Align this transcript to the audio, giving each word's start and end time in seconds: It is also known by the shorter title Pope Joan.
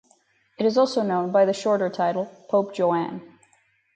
It 0.57 0.65
is 0.65 0.79
also 0.79 1.03
known 1.03 1.31
by 1.31 1.45
the 1.45 1.53
shorter 1.53 1.87
title 1.87 2.25
Pope 2.49 2.73
Joan. 2.73 3.21